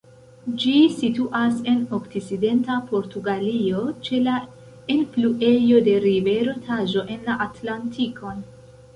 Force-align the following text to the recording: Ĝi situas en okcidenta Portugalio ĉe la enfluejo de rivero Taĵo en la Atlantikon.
Ĝi 0.61 0.71
situas 0.99 1.57
en 1.73 1.81
okcidenta 1.97 2.77
Portugalio 2.93 3.81
ĉe 4.07 4.21
la 4.27 4.37
enfluejo 4.95 5.83
de 5.89 5.93
rivero 6.07 6.55
Taĵo 6.71 7.05
en 7.17 7.21
la 7.29 7.37
Atlantikon. 7.47 8.41